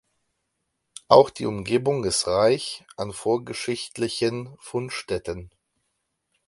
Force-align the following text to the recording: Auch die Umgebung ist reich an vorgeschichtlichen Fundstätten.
Auch 1.09 1.29
die 1.29 1.45
Umgebung 1.45 2.05
ist 2.05 2.25
reich 2.25 2.83
an 2.97 3.11
vorgeschichtlichen 3.13 4.55
Fundstätten. 4.57 5.51